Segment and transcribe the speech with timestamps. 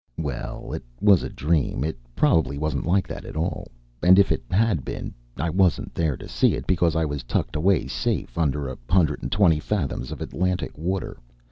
[0.17, 1.83] Well, it was a dream.
[1.83, 3.67] It probably wasn't like that at all
[4.01, 7.55] and if it had been, I wasn't there to see it, because I was tucked
[7.55, 11.19] away safe under a hundred and twenty fathoms of Atlantic water.